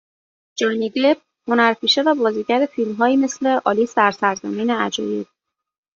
[0.57, 1.17] جانی دپ
[1.47, 5.27] هنرپیشه و بازیگر فیلم هایی مثل آلیس در سرزمین عجایب